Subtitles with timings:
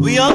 [0.00, 0.28] ويا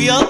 [0.00, 0.29] We are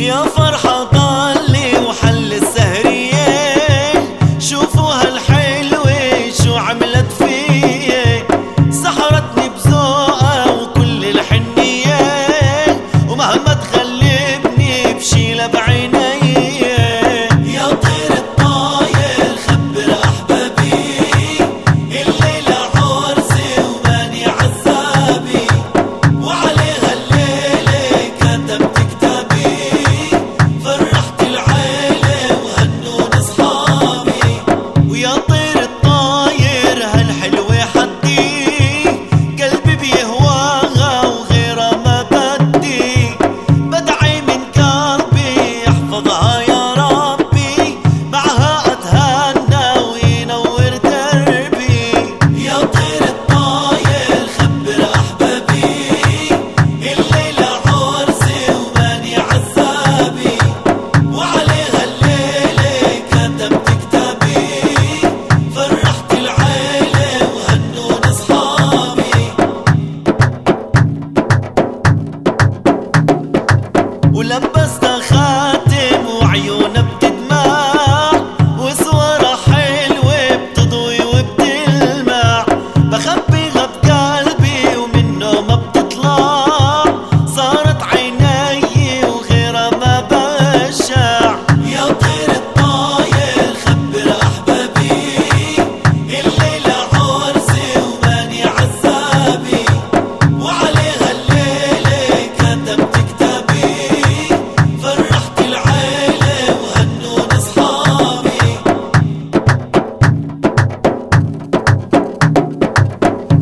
[0.00, 0.99] يا فرحة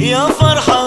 [0.09, 0.78] يا فرحة